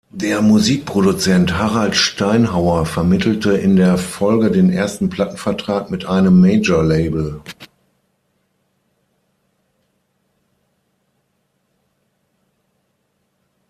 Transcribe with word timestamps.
Der 0.15 0.41
Musikproduzent 0.41 1.59
Harald 1.59 1.95
Steinhauer 1.95 2.87
vermittelte 2.87 3.51
in 3.51 3.75
der 3.75 3.99
Folge 3.99 4.49
den 4.49 4.71
ersten 4.71 5.11
Plattenvertrag 5.11 5.91
mit 5.91 6.05
einem 6.05 6.41
Major-Label. 6.41 7.39